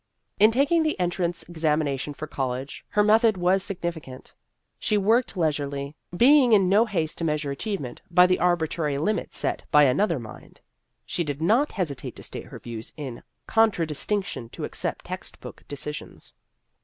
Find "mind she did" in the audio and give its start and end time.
10.17-11.39